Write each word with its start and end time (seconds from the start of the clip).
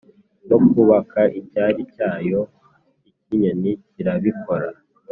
No 0.49 0.57
kubaka 0.69 1.21
icyari 1.39 1.81
cyayo, 1.93 2.39
ikinyoni 3.09 3.71
kirabikora 3.91 4.67